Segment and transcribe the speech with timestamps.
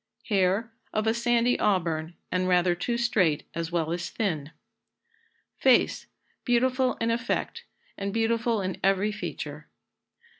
[0.29, 0.71] Hair.
[0.93, 4.49] Of a sandy auburn, and rather too straight as well as thin.
[5.59, 6.07] Face.
[6.43, 7.65] Beautiful in effect,
[7.99, 9.67] and beautiful in every feature.